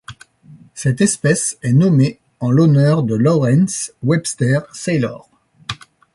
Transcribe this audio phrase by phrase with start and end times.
[0.73, 5.29] Cette espèce est nommée en l'honneur de Lawrence Webster Saylor.